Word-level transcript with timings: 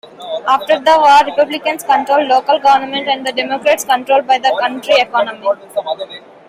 After 0.47 0.79
the 0.79 0.97
war, 0.97 1.23
Republicans 1.23 1.83
controlled 1.83 2.27
local 2.27 2.57
government 2.59 3.07
and 3.07 3.23
the 3.23 3.31
Democrats 3.31 3.83
controlled 3.85 4.25
the 4.25 4.57
county 4.59 4.93
economy. 4.97 5.47